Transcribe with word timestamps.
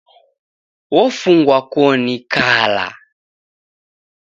Ofungwa 1.01 1.57
koni 1.71 2.15
kala. 2.33 2.85